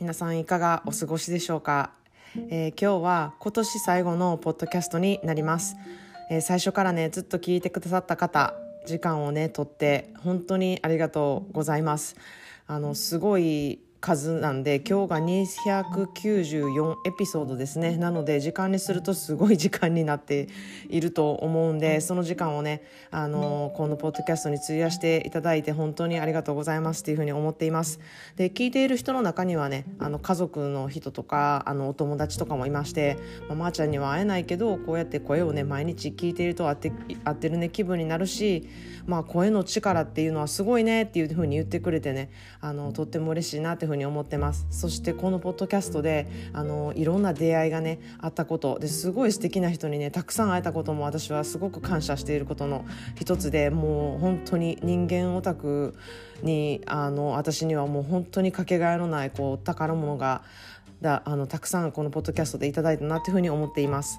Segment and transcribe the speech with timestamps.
[0.00, 1.90] 皆さんいかがお過ごしでしょうか、
[2.48, 5.76] えー、今日は今年最後のポッドキャストになります、
[6.30, 8.54] えー、最初からねずっと聞いてくださった方
[8.86, 12.16] 時間をねとって本当にありがとうございます。
[12.66, 17.98] あのすごい数なんで今日が294エピソードですね。
[17.98, 20.48] なので時間にするとすごい時間になって
[20.88, 28.00] いると思うんでその時間をねあのこのポッドキャストに費やしていただいて本当にありがとうございますっていうふうに思っています。
[28.36, 36.90] で聞いている人の中にはねあの家族の人とかあのお友達とかもいましてまあ、まー、ちゃんには会えないけどこうやって声をね毎日聞いていると合って
[37.24, 38.66] 合ってるね気分になるし
[39.06, 52.84] まあ声の力っていうのはすごいねっていうふうに言ってくれてねあのとっても嬉しいなってふうに思ってますそしてこのポッドキャストであのいろんな出会いがねあったことですごい素敵な人にねたくさん会えたことも私はすごく感謝していることの
[53.16, 55.94] 一つでもう本当に人間オタク
[56.42, 60.42] にあの私にはもう本当にかけがえのないこう宝物が
[61.00, 64.18] だあのたくさんこのポッドキャストでいただいたなというふうに思っています。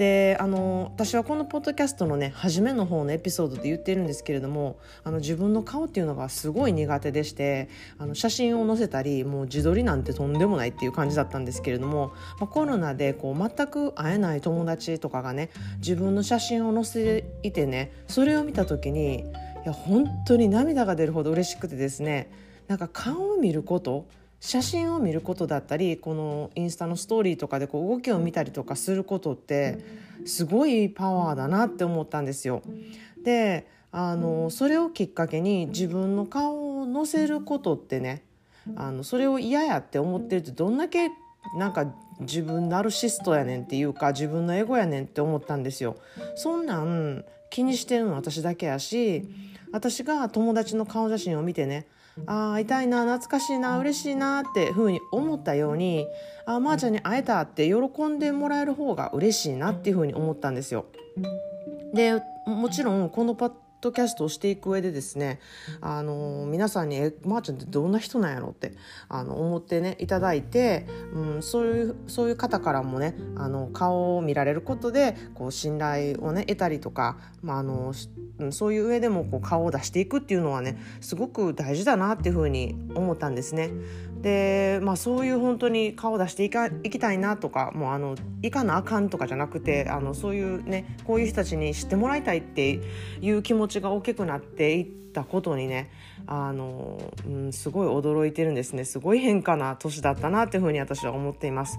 [0.00, 19.24] であの私はこのポッドキャストのね初めの方のエピソードで言ってるんですけれどもあの自分の顔っていうのがすごい苦手でしてあの写真を載せたりもう自撮りなんてとんでもないっていう感じだったんですけれども、まあ、コロナでこう全く会えない友達とかがね自分の写真を載せていてねそれを見た時にい
[19.66, 22.30] や本当に涙が出るほど嬉しくてですね
[22.68, 24.06] なんか顔を見ること
[24.40, 29.78] 写真を見ることだったりこのインスタのストーリーとかでこう動きを見たりとかすることって
[30.24, 32.62] すごいパワーだなって思ったんですよ。
[33.22, 38.22] であのそれをきっかけに自分の顔を載せることってね
[38.76, 41.10] あのそれを嫌やって思ってるってどんだけ
[41.56, 45.96] なんか自分ナルシストやねんっていうか自分のエゴやねんって思ったんですよ。
[46.36, 49.28] そんなん気にしてるの私だけやし
[49.72, 51.86] 私が友達の顔写真を見てね
[52.26, 56.06] あ会いたいな懐かしいな嬉しいなってふうに思ったように
[56.46, 60.86] あまー、ちゃんに会えたって喜んでもらえる方が嬉しいなっていうふうに思ったんですよ。
[61.94, 65.40] でもちろんこのパドキャストをしていく上でですね、
[65.80, 68.74] あの皆さんに「えまー、あ、ちゃんってどんな人なんやろ?」って
[69.08, 77.92] あの思ってねいただいて、うん、そういうそういう方からもねあの顔を見られることでこう信頼をね得たりとか、まあ、あの
[78.50, 83.70] そういう上でもこう顔を出していくっていうのはねすごく大事だなっていうふうに思ったんですね。
[84.20, 92.80] で、まあ、そういう本当に顔を出していかいきたいなとかもうあのいかなあかんとかじゃなくてあのそういうねこういう人たちに知ってもらいたいって
[93.20, 95.90] いう気持ちが大きくなっていったことにね
[96.26, 101.78] あの、うん、すごい驚いてるんですねすごい変化な年だったなっていうふうに私は思っています。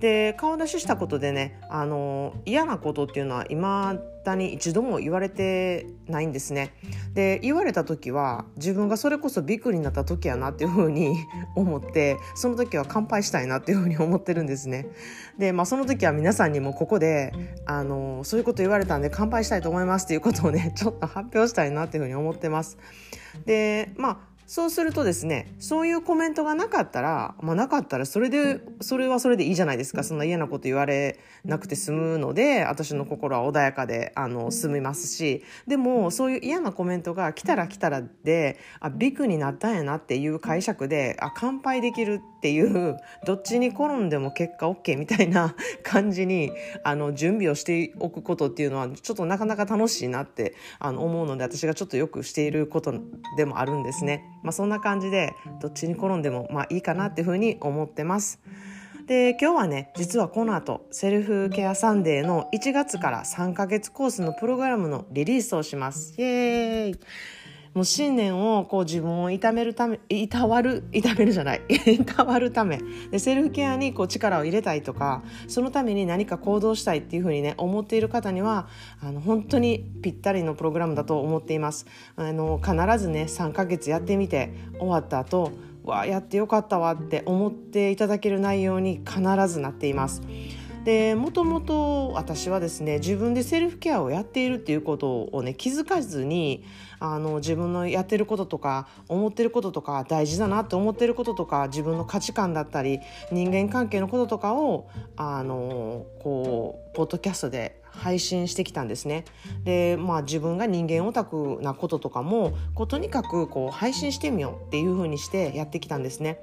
[0.00, 6.74] で顔出ししたことでねあの嫌なことっていうのはいまだに一度も言われてないんですね。
[7.14, 11.16] で言われた時は自分がそれこそビッグになった時やなっていうふうに
[11.56, 14.86] 思ってその時は乾杯したいなっていうふうに思ってるんですね。
[15.38, 17.32] でまあその時は皆さんにもここで
[17.64, 22.76] あのそういうこと言われたんで乾杯したいと思いますっていうことをねちょっと発表したいなっていうふうに思ってます。
[23.46, 30.04] でまあそうするとですね、そういうコメントがなかったら、まあなかったらそれで、それはそれでいいじゃないですか。
[30.04, 42.96] そんな嫌なこと言われなくて済むので、私の心は穏やかで、あの、済みますし、でも、そういう嫌なコメントが来たら来たらで、あ、ビクになったんやなっていう解釈で、あ、乾杯できるっていう、
[43.26, 46.52] どっちに転んでも結果 OK みたいな 感じに、
[46.84, 52.94] あの、準備をしておくことっていうのは、ちょっとなかなか楽しいなって、あの、思うので、私がちょっとよくしていること
[53.36, 54.22] でもあるんですね。
[54.46, 58.40] まあ、そんな感じでどっちに転んでもまあいいかなっていうふうに思ってます。
[59.08, 66.14] で今日はね実はこの後セルフケアサンデーの1月から3ヶ月コースのプログラムのリリースをします。
[66.16, 67.00] イエーイ
[67.76, 71.60] もう新年をこう自分を痛めるためいたわる痛めるじゃない。
[71.68, 72.80] いたわるため。
[73.10, 78.66] でセルフケアにこう力を入れたいとかそのために何か行動したいっていうふうにね思っている方には
[79.02, 81.84] あの本当にぴったりのプログラムだと思っています。
[82.16, 85.52] あの必ずね3ヶ月やってみて終わった後
[85.84, 90.22] わやってよかったわって思っていただける内容に必ずなっています。
[90.86, 96.62] でもともと私はですね自分でセルフケアをやっているっていうことをね気づかずに
[97.00, 103.00] あの自分のやってることとか思ってることとか大事だなって思ってることとか自分の価値観だったり
[103.32, 109.24] 人間関係のこととかをあのこうポッドキャストで配信してきたんですね。
[109.64, 116.38] でまあ自分が人間オタクなこととかもこうとにかくこう配信してみようっていう風にしてやってきたんですね。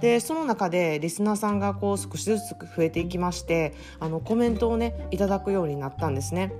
[0.00, 6.52] でその中でリスナーさんがこう少しずつ増えていきましてあのコメントをねいただくようになったんですね。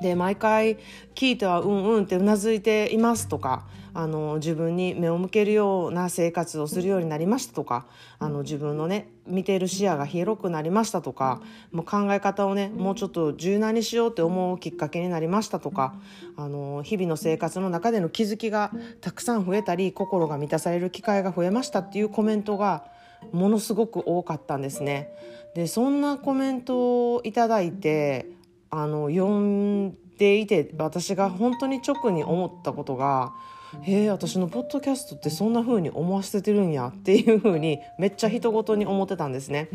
[0.00, 0.78] で毎回
[1.14, 7.86] 聞いてはうんうんってうなずいていますとかあの自分に目を向けるような生活をするようになりましたとか
[8.18, 11.42] あの自分のね見ている視野が広くなりましたとか
[11.72, 15.94] もう考え方をねもうちょっと柔軟にしようって思うきっかけになりましたとか
[16.36, 22.86] あの日々の生活の中での気づきがたくさん増えたり心が満たされる機会が増えましたっていうコメントが
[23.30, 25.10] ものすごく多かったんですね。
[25.54, 28.26] でそんなコメントをいただいて
[28.74, 33.34] あの読んでいて私が本当に直に思ったことが
[33.82, 39.68] へえ私のポッドキャストってそんな風に思わせてるんやっていう風にめっちゃ人事に思ってたんですね。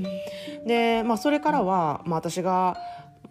[0.66, 2.76] で、まあ、それからは、まあ、私が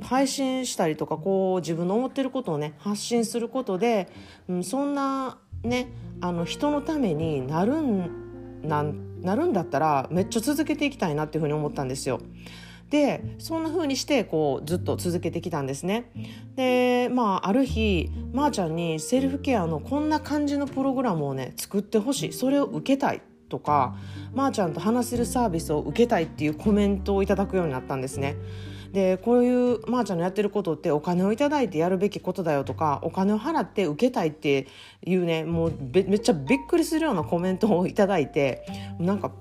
[0.00, 4.08] 配信したりとかこう自分の思ってることをね発信することで、
[4.48, 5.88] うん、そんなね
[6.20, 12.20] あの人のためになるんなんなるんだったらめっちゃ続けていきたいなっていうふうに思ったんですよ。
[12.90, 16.10] でそんな風にしてこうずっと続けてきたんですね。
[16.54, 23.96] でまあある日まー、あ、ちゃんにセルフケアのこんな感じのプログラムをね作ってほしいそれを受けたいとか
[24.34, 28.36] まー、あ、ちゃんと話せるサービスを受けたいっていうコメントをいただくようになったんですね。
[28.92, 34.68] でこういうまー、あ、ちゃんのやってることってお金を頂いてやるべきことだよとかお金を払って受けたいって
[35.04, 38.64] いうねもうめっちゃびっくりするようなコメントを頂いて
[38.98, 39.32] なんか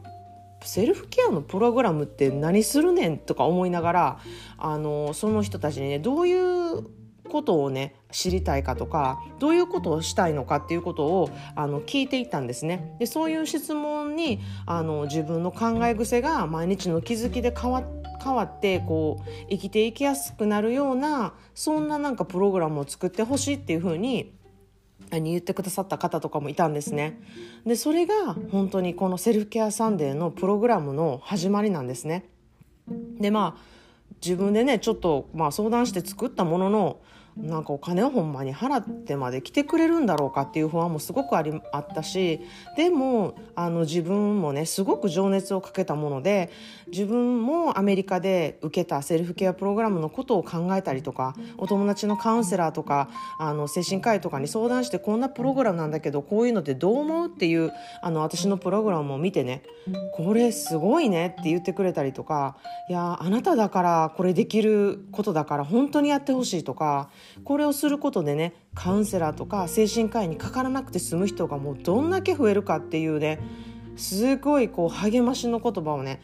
[0.68, 4.20] セルフケアのプログラムって何するねんとか思いながら
[4.58, 6.84] あのその人たちにねどういう
[7.30, 12.96] ことをね知りたいかとかどういうことをしたいのかっていうことをあの聞いていったんですね。
[13.00, 17.84] でそういう質問にあの自分の考え癖が毎日の気づきで変わ
[18.24, 24.35] 変わってこう生きていきやすくなるようなそんななんかプログラムを作ってほしいっていうふうにに
[25.12, 27.20] 言ってくださった方とかもいたんですね。
[27.66, 32.26] でそれが本当にこのセルフケアサンデーのプログラムの始まりなんですね。
[33.20, 33.62] でまあ
[34.24, 37.00] 自分でねちょっとまあ相談して作ったものの
[37.38, 42.40] なんかお金をほんまに払ってまで来てくれるんだろうかっていう不安もすごくありあったし
[42.78, 46.50] でもあの自分もねすごく情熱をかけたもので
[46.88, 59.62] 自分もアメリカで受けたセルフケアプログラムのことを考えたりとかお友達のカウンセラーとかあの精神科医とかに相談してこんなプログラムなんだけどこういうのってどう思うっていうあの私のプログラムを見てね
[60.14, 62.56] これすごいねって言ってくれたりとか
[62.90, 67.10] いやあなただからこれできることだから本当にやってほしいとか
[67.44, 73.40] これをすることでねカウンセラーとか精神科医にかからなくて済む人がもうどんだけ増えるかっていうね
[73.96, 76.22] すごいこう励ましの言葉をね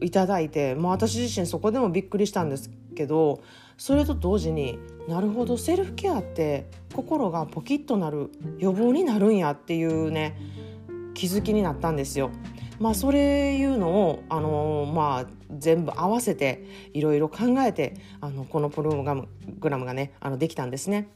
[0.00, 3.42] いただいて、まあ、私自身そこでもびっくりしたんですけど
[3.76, 4.78] それと同時に
[5.08, 10.36] なるほどセルフケアって心がポキッとなる予防になるんやっていうね
[11.14, 12.30] 気づきになったんですよ。
[12.78, 16.64] まあ、それいうのを、あのー、まあ、全部合わせて
[16.94, 19.02] いろいろ考えてあのこのプロ
[19.60, 21.08] グラムがねあのできたんですね。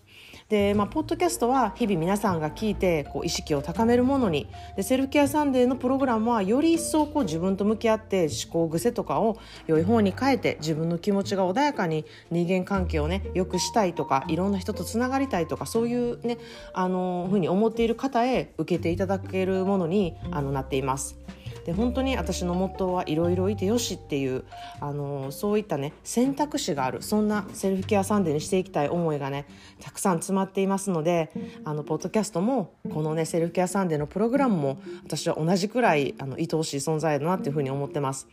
[0.49, 16.39] で、まあ、ポッドキャストは日々皆さんが聞いてこう意識を高めるものにでセルフケアサンデーのプログラムはより一層こう自分と向き合って思考癖とかを良い方に変えて自分の気持ちが穏やかに人間関係をね良くしたいとかいろんな人とつながりたいとかそういうね
[16.75, 21.19] あのふうに思っている方へ受けていただけるものにあのなっています。
[21.65, 24.45] で本当に私のモットーはいろいろいてよしっていう
[24.81, 29.47] あのそういったね選択肢があるそんなセルフケアサンデーにしていきたい思いがね
[29.81, 31.31] たくさん詰まっていますので
[31.65, 38.29] あのポッドキャストもこのねセルフケアサンデーのプログラムも私は同じくらいあの愛おしい存在だなっていうふうに思ってます。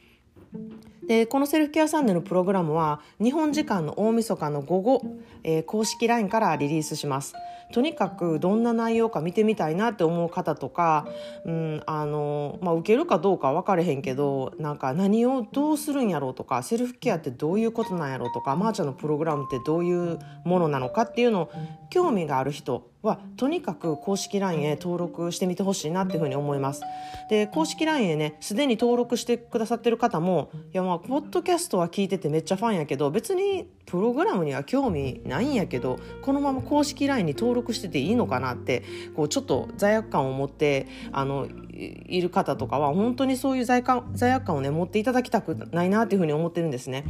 [1.10, 5.02] でこのセルフケアサンデーのプログラムは日本時間の大晦日の午後、
[5.44, 7.34] えー、公式 LINE からリリースします。
[7.74, 11.08] とにかくどんな内容か見てみたいなって思う方とか、
[11.46, 21.52] うんあのまあ、受けるかどうか分かれへんけどなんか何をどうするんやろうとかセルフケアってどういうことなんやろうとかまー、あ、ちゃんのプログラムってどういうものなのかっていうのを
[21.90, 26.82] 興味がある人はとにかく公式 LINE へ登録してみてほしいなっていうふうに思います。
[27.30, 38.84] で公式 LINE へねすでに登録してくださってる方もいやまあポッドキャストは聞いててめっちゃファンやけど別にプログラムには興味ないんやけどこのまま公式 LINE に登録してていいのかなって
[39.16, 41.48] こうちょっと罪悪感を持ってあの
[41.80, 47.06] いる方とかは本当にそういう罪罪悪感をね持っていただきたくないなっていうふうに思ってるんですね。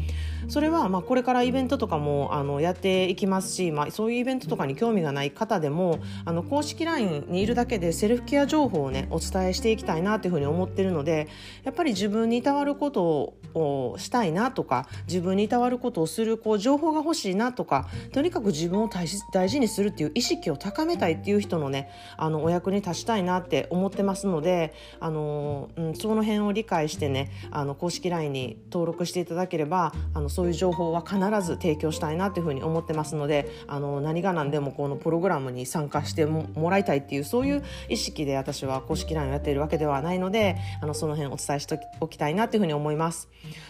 [0.48, 11.28] それはまあこれからイベントとかもあのやっていきますし、まあ、そういうイベントとかに興味がない方でもあの公式 LINE にいるだけでセルフケア情報をねお伝えしていきたいなっていうふうに思ってるので
[11.64, 18.90] やっぱり自分にいたわることをしたいなとか自分にいたわることをするこう情報が欲しいなとかとにかく自分を
[19.34, 43.28] 大事にするっていう意識を高めたいっていう人のねあのお役に立ちたいなって思ってますのであの、うん、その辺を理解してねあの公式 LINE に登録していただければあのそういう情報は必ず提供したいなっていうふうに思ってますのであの何が何でもこのプログラムに参加してもらいたいっていうそういう意識で私は公式 LINE をやっているわけではないのであのその辺お伝えしておきたいなっていうふうに思います。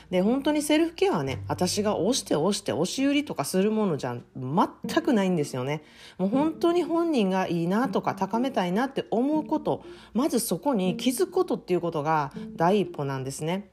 [0.10, 5.84] で本当にセルフケアはね私が押して押して押し売りとかするものじゃ全くないんですよね。
[6.18, 13.70] もう本当に本人がいいなとか高めたいなって思うことまずそこに気づくことっていうことが第一歩なんですね。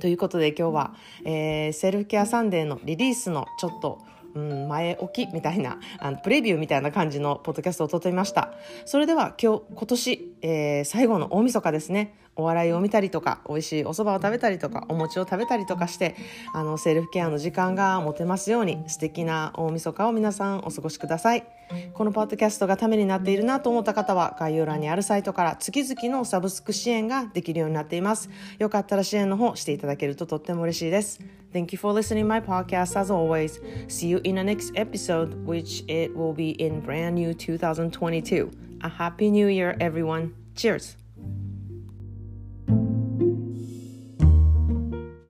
[0.00, 4.00] ということで今日は、えー、セルフケアサンデーのリリースのちょっと
[4.34, 8.52] うん、前置きみたいなあのプレビューみたいな感じのポッドキャストを撮ってみました
[8.84, 16.16] それでは今日今年、えー、最後の大晦日ですねお笑いを見たりとか美味しいお蕎麦を食べたりとかお餅を食べたりとかして
[16.52, 21.44] あのセルフケアの時間が持てますように素敵な大晦日を皆さんお過ごしください。
[21.94, 28.28] このポッドキャストがためになっているなと思った方は概要欄にあるサイトから月々のサブスク支援ができるようになっています。
[28.58, 31.20] よかったら支援の方していただけるととっても嬉しいです。
[31.52, 33.60] Thank you for listening my podcast as always.
[33.88, 38.50] See you in the next episode which it will be in brand new 2022
[38.82, 40.32] a happy new year everyone.
[40.54, 41.03] Cheers